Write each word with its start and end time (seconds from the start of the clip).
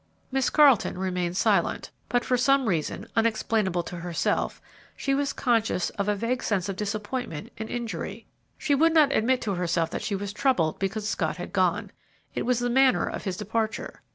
Miss 0.31 0.49
Carleton 0.49 0.97
remained 0.97 1.37
silent; 1.37 1.91
but 2.09 2.25
for 2.25 2.35
some 2.35 2.67
reason, 2.67 3.05
unexplainable 3.15 3.83
to 3.83 3.97
herself, 3.97 4.59
she 4.97 5.13
was 5.13 5.31
conscious 5.31 5.91
of 5.91 6.07
a 6.07 6.15
vague 6.15 6.41
sense 6.41 6.67
of 6.67 6.75
disappointment 6.75 7.51
and 7.59 7.69
injury. 7.69 8.25
She 8.57 8.73
would 8.73 8.95
not 8.95 9.11
admit 9.13 9.41
to 9.43 9.53
herself 9.53 9.91
that 9.91 10.01
she 10.01 10.15
was 10.15 10.33
troubled 10.33 10.79
because 10.79 11.07
Scott 11.07 11.37
had 11.37 11.53
gone, 11.53 11.91
it 12.33 12.47
was 12.47 12.57
the 12.57 12.67
manner 12.71 13.05
of 13.05 13.25
his 13.25 13.37
departure. 13.37 14.01